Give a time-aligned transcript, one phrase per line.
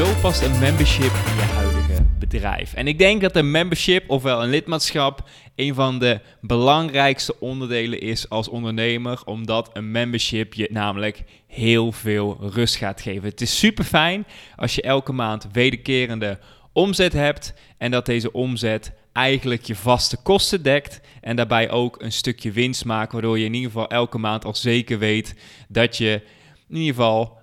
[0.00, 2.74] Zo past een membership in je huidige bedrijf.
[2.74, 8.28] En ik denk dat een membership, ofwel een lidmaatschap, een van de belangrijkste onderdelen is
[8.28, 13.28] als ondernemer, omdat een membership je namelijk heel veel rust gaat geven.
[13.28, 14.26] Het is super fijn
[14.56, 16.38] als je elke maand wederkerende
[16.72, 22.12] omzet hebt en dat deze omzet eigenlijk je vaste kosten dekt en daarbij ook een
[22.12, 25.34] stukje winst maakt, waardoor je in ieder geval elke maand al zeker weet
[25.68, 26.22] dat je
[26.68, 27.38] in ieder geval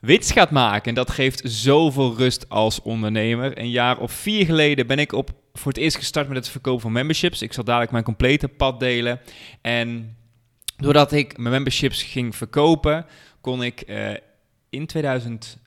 [0.00, 0.88] winst gaat maken.
[0.88, 3.58] En dat geeft zoveel rust als ondernemer.
[3.58, 6.80] Een jaar of vier geleden ben ik op, voor het eerst gestart met het verkopen
[6.80, 7.42] van memberships.
[7.42, 9.20] Ik zal dadelijk mijn complete pad delen.
[9.60, 10.16] En
[10.76, 13.06] doordat ik mijn memberships ging verkopen,
[13.40, 14.10] kon ik uh,
[14.70, 15.58] in 2000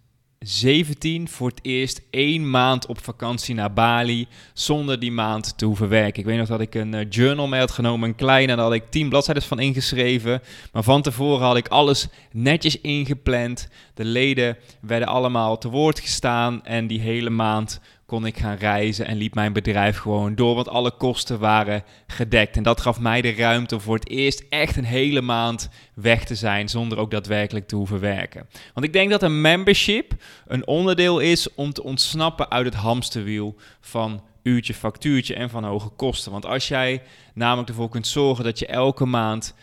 [0.43, 5.89] 17 voor het eerst één maand op vakantie naar Bali zonder die maand te hoeven
[5.89, 6.19] werken.
[6.19, 8.65] Ik weet nog dat ik een uh, journal mee had genomen, een kleine, en daar
[8.65, 10.41] had ik 10 bladzijden van ingeschreven.
[10.71, 13.67] Maar van tevoren had ik alles netjes ingepland.
[13.93, 17.79] De leden werden allemaal te woord gestaan en die hele maand
[18.13, 22.57] kon ik gaan reizen en liep mijn bedrijf gewoon door, want alle kosten waren gedekt.
[22.57, 26.25] En dat gaf mij de ruimte om voor het eerst echt een hele maand weg
[26.25, 28.47] te zijn zonder ook daadwerkelijk te hoeven werken.
[28.73, 30.13] Want ik denk dat een membership
[30.47, 35.89] een onderdeel is om te ontsnappen uit het hamsterwiel van uurtje, factuurtje en van hoge
[35.89, 36.31] kosten.
[36.31, 37.01] Want als jij
[37.33, 39.55] namelijk ervoor kunt zorgen dat je elke maand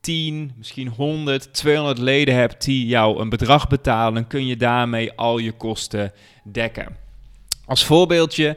[0.00, 5.12] 10, misschien 100, 200 leden hebt die jou een bedrag betalen, dan kun je daarmee
[5.12, 6.12] al je kosten
[6.44, 7.07] dekken.
[7.68, 8.56] Als voorbeeldje,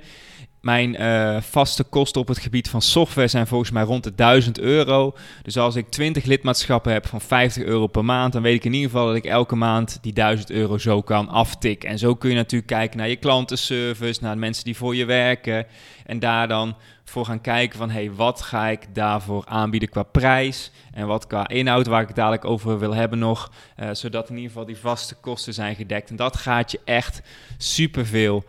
[0.62, 4.60] mijn uh, vaste kosten op het gebied van software zijn volgens mij rond de 1000
[4.60, 5.16] euro.
[5.42, 8.74] Dus als ik 20 lidmaatschappen heb van 50 euro per maand, dan weet ik in
[8.74, 11.90] ieder geval dat ik elke maand die 1000 euro zo kan aftikken.
[11.90, 15.06] En zo kun je natuurlijk kijken naar je klantenservice, naar de mensen die voor je
[15.06, 15.66] werken.
[16.06, 20.72] En daar dan voor gaan kijken van, hey, wat ga ik daarvoor aanbieden qua prijs
[20.94, 24.36] en wat qua inhoud, waar ik het dadelijk over wil hebben nog, uh, zodat in
[24.36, 26.10] ieder geval die vaste kosten zijn gedekt.
[26.10, 27.22] En dat gaat je echt
[27.58, 28.44] superveel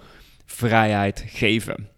[0.53, 1.91] vrijheid geven.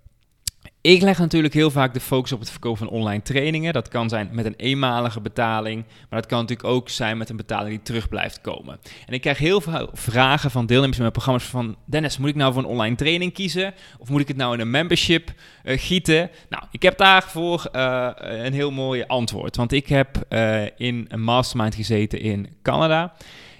[0.80, 3.72] Ik leg natuurlijk heel vaak de focus op het verkopen van online trainingen.
[3.72, 7.36] Dat kan zijn met een eenmalige betaling, maar dat kan natuurlijk ook zijn met een
[7.36, 8.80] betaling die terug blijft komen.
[9.06, 11.76] En ik krijg heel veel vragen van deelnemers in mijn programma's van...
[11.84, 13.74] Dennis, moet ik nou voor een online training kiezen?
[13.98, 15.32] Of moet ik het nou in een membership
[15.64, 16.30] uh, gieten?
[16.48, 19.56] Nou, ik heb daarvoor uh, een heel mooi antwoord.
[19.56, 23.14] Want ik heb uh, in een mastermind gezeten in Canada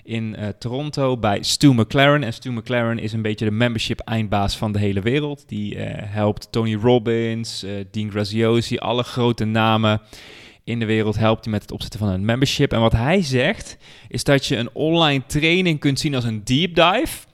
[0.04, 2.22] in uh, Toronto bij Stu McLaren.
[2.22, 5.44] En Stu McLaren is een beetje de membership eindbaas van de hele wereld.
[5.48, 10.00] Die uh, helpt Tony Robbins, uh, Dean Graziosi, alle grote namen
[10.65, 12.72] in de wereld helpt hij met het opzetten van een membership.
[12.72, 13.76] En wat hij zegt
[14.09, 17.26] is dat je een online training kunt zien als een deep dive.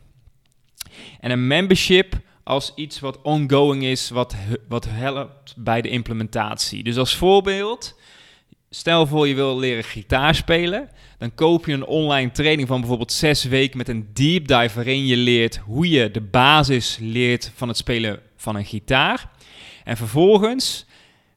[1.20, 4.34] En een membership als iets wat ongoing is, wat,
[4.68, 6.82] wat helpt bij de implementatie.
[6.82, 7.98] Dus als voorbeeld,
[8.72, 13.12] stel voor je wil leren gitaar spelen dan koop je een online training van bijvoorbeeld
[13.12, 17.68] zes weken met een deep dive waarin je leert hoe je de basis leert van
[17.68, 19.30] het spelen van een gitaar.
[19.84, 20.86] En vervolgens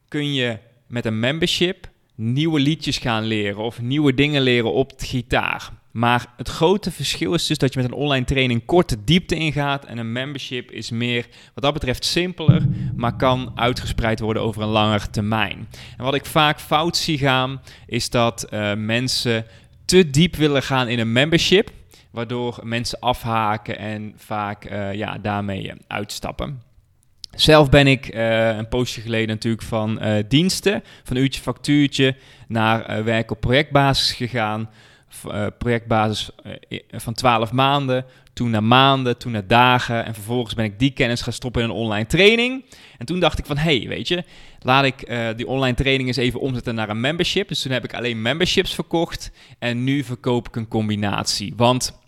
[0.08, 5.06] kun je met een membership nieuwe liedjes gaan leren of nieuwe dingen leren op de
[5.06, 5.70] gitaar.
[5.94, 9.84] Maar het grote verschil is dus dat je met een online training korte diepte ingaat
[9.84, 12.62] en een membership is meer wat dat betreft simpeler,
[12.96, 15.68] maar kan uitgespreid worden over een langere termijn.
[15.96, 19.46] En wat ik vaak fout zie gaan, is dat uh, mensen
[19.84, 21.70] te diep willen gaan in een membership,
[22.10, 26.62] waardoor mensen afhaken en vaak uh, ja, daarmee uh, uitstappen.
[27.30, 32.16] Zelf ben ik een poosje geleden natuurlijk van diensten, van uurtje factuurtje,
[32.48, 34.70] naar werk op projectbasis gegaan.
[35.58, 36.30] Projectbasis
[36.90, 40.04] van 12 maanden, toen naar maanden, toen naar dagen.
[40.04, 42.64] En vervolgens ben ik die kennis gaan stoppen in een online training.
[42.98, 44.24] En toen dacht ik van, hey, weet je,
[44.60, 47.48] laat ik uh, die online training eens even omzetten naar een membership.
[47.48, 49.30] Dus toen heb ik alleen memberships verkocht.
[49.58, 51.52] En nu verkoop ik een combinatie.
[51.56, 51.98] Want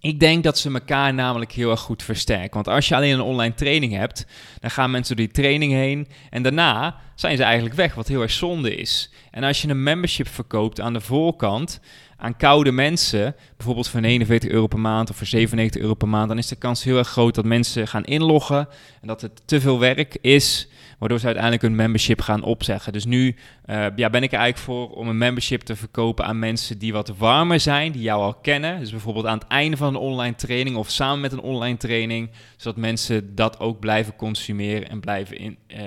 [0.00, 2.54] ik denk dat ze elkaar namelijk heel erg goed versterken.
[2.54, 4.26] Want als je alleen een online training hebt,
[4.60, 6.08] dan gaan mensen door die training heen.
[6.30, 9.10] En daarna zijn ze eigenlijk weg, wat heel erg zonde is.
[9.30, 11.80] En als je een membership verkoopt aan de voorkant
[12.16, 16.28] aan koude mensen, bijvoorbeeld voor 49 euro per maand of voor 97 euro per maand,
[16.28, 18.68] dan is de kans heel erg groot dat mensen gaan inloggen
[19.00, 20.68] en dat het te veel werk is,
[20.98, 22.92] waardoor ze uiteindelijk hun membership gaan opzeggen.
[22.92, 23.36] Dus nu
[23.66, 26.92] uh, ja, ben ik er eigenlijk voor om een membership te verkopen aan mensen die
[26.92, 28.78] wat warmer zijn, die jou al kennen.
[28.78, 32.30] Dus bijvoorbeeld aan het einde van een online training of samen met een online training,
[32.56, 35.78] zodat mensen dat ook blijven consumeren en blijven in, uh,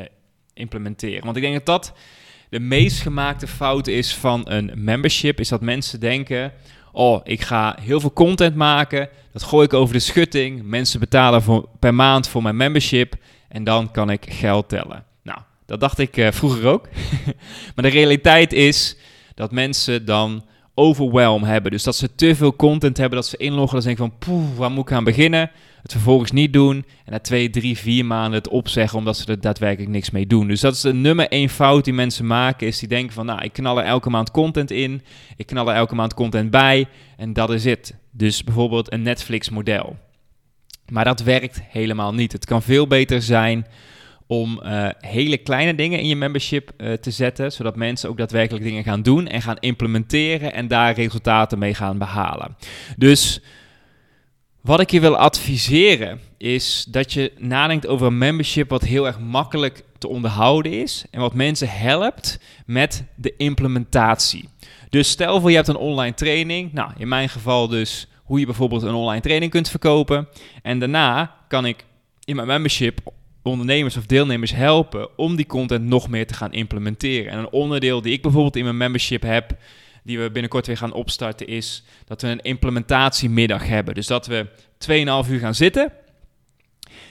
[0.54, 1.24] implementeren.
[1.24, 1.94] Want ik denk dat dat
[2.50, 6.54] de meest gemaakte fout is van een membership, is dat mensen denken
[6.92, 11.42] oh, ik ga heel veel content maken, dat gooi ik over de schutting, mensen betalen
[11.42, 13.16] voor, per maand voor mijn membership
[13.52, 15.04] en dan kan ik geld tellen.
[15.24, 16.88] Nou, dat dacht ik uh, vroeger ook.
[17.76, 18.98] maar de realiteit is
[19.36, 20.44] dat mensen dan
[20.74, 21.72] overwhelm hebben.
[21.72, 24.72] Dus dat ze te veel content hebben, dat ze inloggen en denken van, poeh, waar
[24.72, 25.52] moet ik aan beginnen?
[25.82, 29.42] Het vervolgens niet doen en na twee, drie, vier maanden het opzeggen omdat ze er
[29.42, 30.48] daadwerkelijk niks mee doen.
[30.48, 33.42] Dus dat is de nummer één fout die mensen maken, is die denken van, nou,
[33.42, 35.02] ik knal er elke maand content in,
[35.36, 36.88] ik knal er elke maand content bij
[37.18, 37.96] en dat is het.
[38.12, 39.98] Dus bijvoorbeeld een Netflix model.
[40.92, 42.32] Maar dat werkt helemaal niet.
[42.32, 43.66] Het kan veel beter zijn
[44.28, 48.64] om uh, hele kleine dingen in je membership uh, te zetten, zodat mensen ook daadwerkelijk
[48.64, 52.58] dingen gaan doen en gaan implementeren en daar resultaten mee gaan behalen.
[52.98, 53.42] Dus
[54.62, 59.20] wat ik je wil adviseren is dat je nadenkt over een membership wat heel erg
[59.20, 64.50] makkelijk te onderhouden is en wat mensen helpt met de implementatie.
[64.90, 68.46] Dus stel voor je hebt een online training, nou in mijn geval dus hoe je
[68.46, 70.28] bijvoorbeeld een online training kunt verkopen
[70.62, 71.86] en daarna kan ik
[72.24, 73.00] in mijn membership
[73.42, 77.32] ondernemers of deelnemers helpen om die content nog meer te gaan implementeren.
[77.32, 79.58] En een onderdeel die ik bijvoorbeeld in mijn membership heb,
[80.04, 83.94] die we binnenkort weer gaan opstarten, is dat we een implementatiemiddag hebben.
[83.94, 84.48] Dus dat we
[85.26, 85.92] 2,5 uur gaan zitten.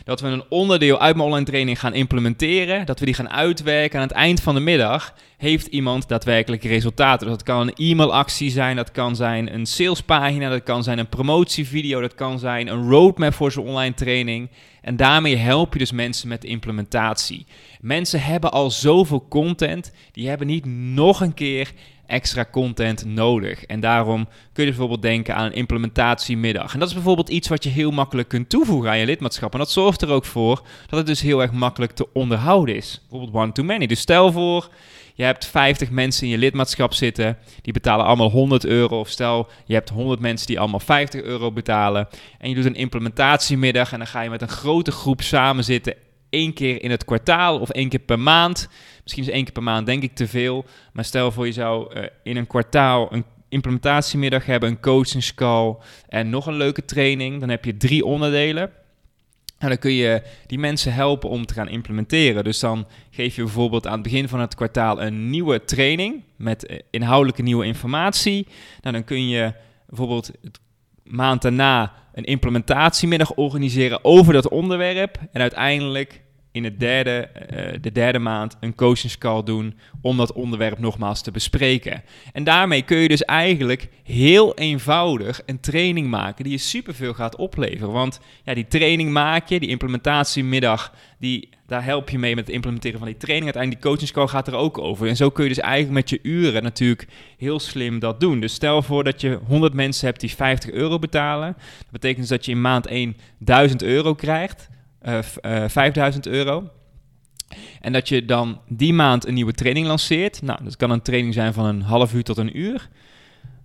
[0.05, 2.87] Dat we een onderdeel uit mijn online training gaan implementeren.
[2.87, 4.00] Dat we die gaan uitwerken.
[4.00, 7.26] Aan het eind van de middag heeft iemand daadwerkelijk resultaten.
[7.26, 11.08] Dus dat kan een e-mailactie zijn, dat kan zijn een salespagina, dat kan zijn een
[11.08, 14.50] promotievideo, dat kan zijn een roadmap voor zijn online training.
[14.82, 17.46] En daarmee help je dus mensen met de implementatie.
[17.81, 20.64] Mensen hebben al zoveel content, die hebben niet
[20.94, 21.73] nog een keer
[22.11, 23.65] extra content nodig.
[23.65, 26.73] En daarom kun je bijvoorbeeld denken aan een implementatiemiddag.
[26.73, 29.53] En dat is bijvoorbeeld iets wat je heel makkelijk kunt toevoegen aan je lidmaatschap.
[29.53, 33.01] En dat zorgt er ook voor dat het dus heel erg makkelijk te onderhouden is.
[33.01, 33.87] Bijvoorbeeld one-to-many.
[33.87, 34.69] Dus stel voor,
[35.15, 38.99] je hebt 50 mensen in je lidmaatschap zitten, die betalen allemaal 100 euro.
[39.01, 42.09] Of stel, je hebt 100 mensen die allemaal 50 euro betalen.
[42.39, 45.95] En je doet een implementatiemiddag en dan ga je met een grote groep samen zitten
[46.31, 48.69] één keer in het kwartaal of één keer per maand.
[49.11, 50.65] Misschien is één keer per maand denk ik te veel.
[50.93, 55.77] Maar stel voor je zou uh, in een kwartaal een implementatiemiddag hebben, een coachingscall
[56.09, 57.41] en nog een leuke training.
[57.41, 58.71] Dan heb je drie onderdelen.
[59.59, 62.45] En dan kun je die mensen helpen om te gaan implementeren.
[62.45, 66.67] Dus dan geef je bijvoorbeeld aan het begin van het kwartaal een nieuwe training met
[66.67, 68.47] eh, inhoudelijke nieuwe informatie.
[68.81, 69.53] Nou, dan kun je
[69.87, 70.31] bijvoorbeeld
[71.03, 75.19] maand daarna een implementatiemiddag organiseren over dat onderwerp.
[75.33, 80.79] En uiteindelijk in het derde, uh, de derde maand een coachingscall doen om dat onderwerp
[80.79, 82.02] nogmaals te bespreken.
[82.32, 87.37] En daarmee kun je dus eigenlijk heel eenvoudig een training maken die je superveel gaat
[87.37, 87.93] opleveren.
[87.93, 92.55] Want ja, die training maak je, die implementatiemiddag, die, daar help je mee met het
[92.55, 93.44] implementeren van die training.
[93.44, 95.08] Uiteindelijk die coachingscall gaat er ook over.
[95.08, 98.41] En zo kun je dus eigenlijk met je uren natuurlijk heel slim dat doen.
[98.41, 101.55] Dus stel voor dat je 100 mensen hebt die 50 euro betalen.
[101.79, 104.69] Dat betekent dus dat je in maand 1 1000 euro krijgt
[105.02, 106.70] 5000 euro.
[107.81, 110.43] En dat je dan die maand een nieuwe training lanceert.
[110.43, 112.88] Nou, dat kan een training zijn van een half uur tot een uur.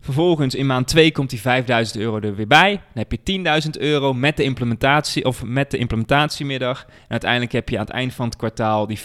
[0.06, 2.72] Vervolgens in maand 2 komt die 5000 euro er weer bij.
[2.72, 6.86] Dan heb je 10.000 euro met de implementatie of met de implementatiemiddag.
[6.86, 9.00] En uiteindelijk heb je aan het eind van het kwartaal die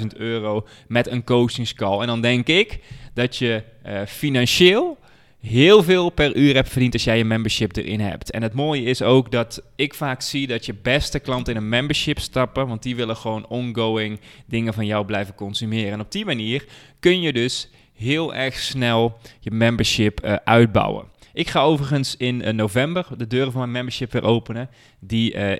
[0.00, 2.00] 15.000 euro met een coachingscall.
[2.00, 2.80] En dan denk ik
[3.14, 4.98] dat je uh, financieel
[5.40, 8.30] heel veel per uur hebt verdiend als jij je membership erin hebt.
[8.30, 11.68] En het mooie is ook dat ik vaak zie dat je beste klanten in een
[11.68, 15.92] membership stappen, want die willen gewoon ongoing dingen van jou blijven consumeren.
[15.92, 16.64] En op die manier
[17.00, 21.04] kun je dus heel erg snel je membership uh, uitbouwen.
[21.32, 24.70] Ik ga overigens in uh, november de deuren van mijn membership weer openen.
[24.98, 25.52] Die uh,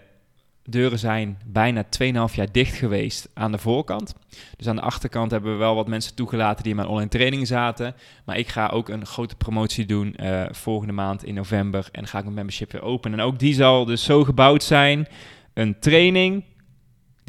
[0.65, 4.15] deuren zijn bijna 2,5 jaar dicht geweest aan de voorkant.
[4.57, 7.47] Dus aan de achterkant hebben we wel wat mensen toegelaten die in mijn online training
[7.47, 7.95] zaten.
[8.25, 11.89] Maar ik ga ook een grote promotie doen uh, volgende maand in november.
[11.93, 13.19] En ga ik mijn membership weer openen.
[13.19, 15.09] En ook die zal dus zo gebouwd zijn.
[15.55, 16.45] Een training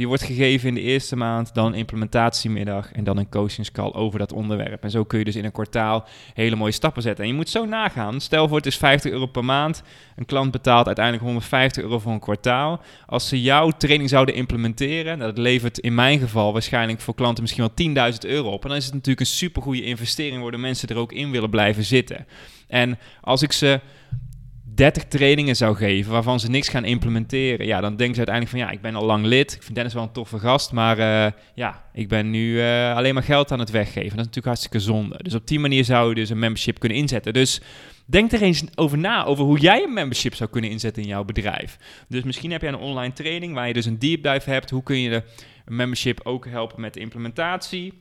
[0.02, 4.20] die wordt gegeven in de eerste maand, dan een implementatiemiddag en dan een coachingscall over
[4.20, 4.84] dat onderwerp.
[4.84, 7.24] En zo kun je dus in een kwartaal hele mooie stappen zetten.
[7.24, 8.22] En je moet zo nagaan.
[8.22, 9.84] Stel voor het is 50 euro per maand.
[10.16, 12.82] Een klant betaalt uiteindelijk 150 euro voor een kwartaal.
[13.06, 17.70] Als ze jouw training zouden implementeren, dat levert in mijn geval waarschijnlijk voor klanten misschien
[17.96, 18.64] wel 10.000 euro op.
[18.64, 21.50] En dan is het natuurlijk een supergoeie investering, waar de mensen er ook in willen
[21.50, 22.28] blijven zitten.
[22.68, 23.80] En als ik ze
[24.76, 28.68] 30 trainingen zou geven waarvan ze niks gaan implementeren, ja, dan denken ze uiteindelijk van
[28.68, 31.32] ja, ik ben al lang lid, ik vind Dennis wel een toffe gast, maar uh,
[31.56, 34.02] ja, ik ben nu uh, alleen maar geld aan het weggeven.
[34.02, 35.20] Dat is natuurlijk hartstikke zonde.
[35.22, 37.34] Dus op die manier zou je dus een membership kunnen inzetten.
[37.34, 37.62] Dus
[38.06, 41.24] denk er eens over na over hoe jij een membership zou kunnen inzetten in jouw
[41.24, 41.78] bedrijf.
[42.08, 44.70] Dus misschien heb je een online training waar je dus een deep dive hebt.
[44.70, 45.24] Hoe kun je de
[45.66, 48.01] membership ook helpen met de implementatie?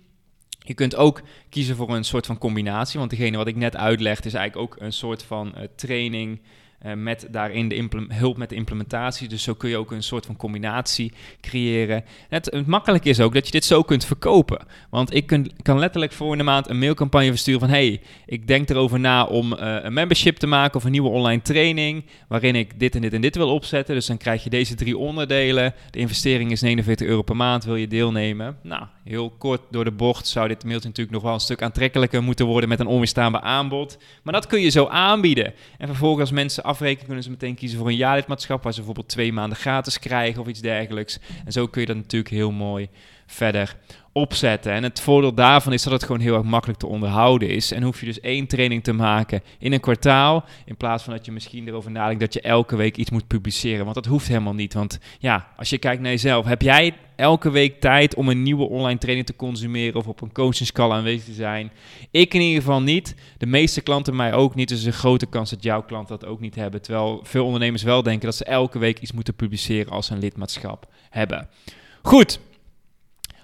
[0.66, 4.20] Je kunt ook kiezen voor een soort van combinatie, want degene wat ik net uitleg
[4.20, 6.40] is eigenlijk ook een soort van uh, training
[6.86, 9.28] uh, met daarin de hulp met de implementatie.
[9.28, 12.04] Dus zo kun je ook een soort van combinatie creëren.
[12.28, 14.66] Het, het makkelijk is ook dat je dit zo kunt verkopen.
[14.90, 15.26] Want ik
[15.62, 17.68] kan letterlijk voor een maand een mailcampagne versturen van...
[17.68, 21.42] hey, ik denk erover na om uh, een membership te maken of een nieuwe online
[21.42, 22.04] training...
[22.28, 23.94] waarin ik dit en dit en dit wil opzetten.
[23.94, 25.74] Dus dan krijg je deze drie onderdelen.
[25.90, 28.56] De investering is 49 euro per maand, wil je deelnemen?
[28.62, 32.22] Nou, heel kort door de bocht zou dit mailtje natuurlijk nog wel een stuk aantrekkelijker
[32.22, 32.68] moeten worden...
[32.68, 33.98] met een onweerstaanbaar aanbod.
[34.22, 35.54] Maar dat kun je zo aanbieden.
[35.78, 39.32] En vervolgens mensen afrekenen, kunnen ze meteen kiezen voor een jaarlidmaatschap, waar ze bijvoorbeeld twee
[39.32, 41.18] maanden gratis krijgen of iets dergelijks.
[41.44, 42.88] En zo kun je dat natuurlijk heel mooi
[43.26, 43.76] verder
[44.12, 44.72] opzetten.
[44.72, 47.72] En het voordeel daarvan is dat het gewoon heel erg makkelijk te onderhouden is.
[47.72, 50.44] En hoef je dus één training te maken in een kwartaal.
[50.64, 53.82] In plaats van dat je misschien erover nadenkt dat je elke week iets moet publiceren.
[53.82, 54.74] Want dat hoeft helemaal niet.
[54.74, 58.68] Want ja, als je kijkt naar jezelf, heb jij elke week tijd om een nieuwe
[58.68, 61.70] online training te consumeren of op een coachingscall aanwezig te zijn?
[62.10, 63.14] Ik in ieder geval niet.
[63.38, 64.68] De meeste klanten mij ook niet.
[64.68, 66.82] Dus een grote kans dat jouw klanten dat ook niet hebben.
[66.82, 70.18] Terwijl veel ondernemers wel denken dat ze elke week iets moeten publiceren als ze een
[70.18, 71.48] lidmaatschap hebben.
[72.02, 72.40] Goed.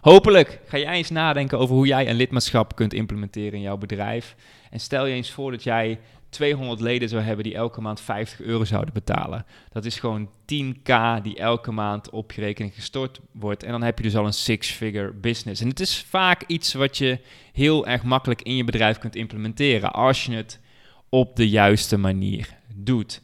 [0.06, 4.34] Hopelijk ga jij eens nadenken over hoe jij een lidmaatschap kunt implementeren in jouw bedrijf.
[4.70, 5.98] En stel je eens voor dat jij
[6.28, 9.46] 200 leden zou hebben die elke maand 50 euro zouden betalen.
[9.72, 13.62] Dat is gewoon 10k die elke maand op je rekening gestort wordt.
[13.62, 15.60] En dan heb je dus al een six-figure business.
[15.60, 17.20] En het is vaak iets wat je
[17.52, 20.60] heel erg makkelijk in je bedrijf kunt implementeren als je het
[21.08, 23.22] op de juiste manier doet.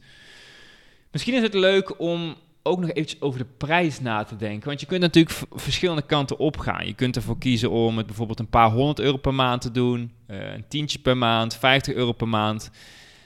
[1.10, 4.68] Misschien is het leuk om ook nog eventjes over de prijs na te denken.
[4.68, 6.86] Want je kunt natuurlijk verschillende kanten opgaan.
[6.86, 10.12] Je kunt ervoor kiezen om het bijvoorbeeld een paar honderd euro per maand te doen.
[10.26, 12.70] Uh, een tientje per maand, 50 euro per maand.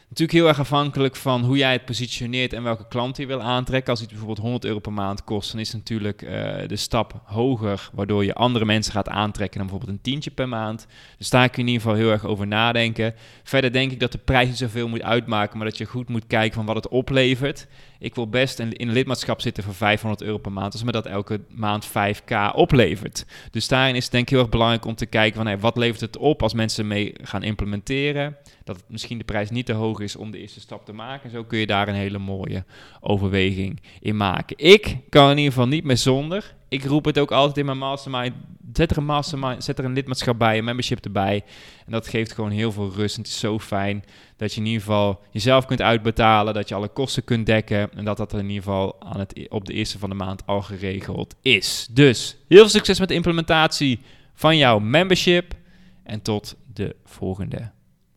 [0.08, 3.90] Natuurlijk heel erg afhankelijk van hoe jij het positioneert en welke klant je wil aantrekken.
[3.90, 6.30] Als het bijvoorbeeld 100 euro per maand kost, dan is natuurlijk uh,
[6.66, 10.86] de stap hoger, waardoor je andere mensen gaat aantrekken dan bijvoorbeeld een tientje per maand.
[11.18, 13.14] Dus daar kun je in ieder geval heel erg over nadenken.
[13.42, 16.26] Verder denk ik dat de prijs niet zoveel moet uitmaken, maar dat je goed moet
[16.26, 17.66] kijken van wat het oplevert.
[17.98, 21.06] Ik wil best in een lidmaatschap zitten voor 500 euro per maand, als me dat
[21.06, 23.26] elke maand 5k oplevert.
[23.50, 26.00] Dus daarin is het denk ik heel erg belangrijk om te kijken van wat levert
[26.00, 28.36] het op als mensen mee gaan implementeren.
[28.66, 31.30] Dat misschien de prijs niet te hoog is om de eerste stap te maken.
[31.30, 32.64] Zo kun je daar een hele mooie
[33.00, 34.56] overweging in maken.
[34.58, 36.54] Ik kan in ieder geval niet meer zonder.
[36.68, 38.34] Ik roep het ook altijd in mijn mastermind.
[38.72, 41.44] Zet er een mastermind, zet er een lidmaatschap bij, een membership erbij.
[41.86, 43.16] En dat geeft gewoon heel veel rust.
[43.16, 44.04] En het is zo fijn
[44.36, 48.04] dat je in ieder geval jezelf kunt uitbetalen, dat je alle kosten kunt dekken en
[48.04, 51.36] dat dat in ieder geval aan het, op de eerste van de maand al geregeld
[51.42, 51.88] is.
[51.90, 54.00] Dus heel veel succes met de implementatie
[54.34, 55.54] van jouw membership
[56.02, 57.70] en tot de volgende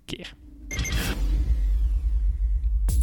[0.05, 0.37] keer.